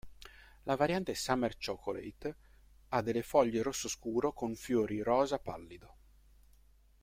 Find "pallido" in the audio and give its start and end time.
5.37-5.95